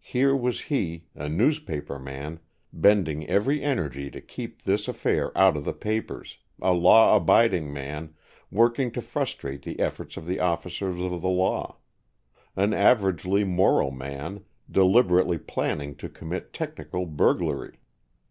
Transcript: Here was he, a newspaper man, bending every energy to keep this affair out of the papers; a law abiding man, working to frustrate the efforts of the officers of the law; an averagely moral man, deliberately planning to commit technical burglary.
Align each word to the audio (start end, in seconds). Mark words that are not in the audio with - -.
Here 0.00 0.34
was 0.34 0.62
he, 0.72 1.08
a 1.14 1.28
newspaper 1.28 1.98
man, 1.98 2.40
bending 2.72 3.26
every 3.28 3.62
energy 3.62 4.10
to 4.10 4.18
keep 4.18 4.62
this 4.62 4.88
affair 4.88 5.30
out 5.36 5.58
of 5.58 5.66
the 5.66 5.74
papers; 5.74 6.38
a 6.62 6.72
law 6.72 7.14
abiding 7.14 7.70
man, 7.70 8.14
working 8.50 8.90
to 8.92 9.02
frustrate 9.02 9.60
the 9.64 9.78
efforts 9.78 10.16
of 10.16 10.24
the 10.24 10.40
officers 10.40 10.98
of 11.02 11.20
the 11.20 11.28
law; 11.28 11.76
an 12.56 12.70
averagely 12.70 13.46
moral 13.46 13.90
man, 13.90 14.42
deliberately 14.70 15.36
planning 15.36 15.94
to 15.96 16.08
commit 16.08 16.54
technical 16.54 17.04
burglary. 17.04 17.78